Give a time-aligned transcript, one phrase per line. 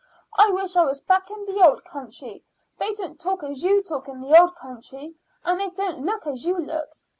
[0.35, 2.43] I wish I was back in the old country.
[2.79, 5.13] They don't talk as you talk in the old country
[5.45, 6.89] and they don't look as you look.